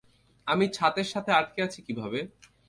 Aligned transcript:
আমি 0.47 0.65
ছাতের 0.73 1.07
সাথে 1.13 1.31
আটকে 1.33 1.59
আছি 1.63 1.79
কীভাবে? 1.87 2.19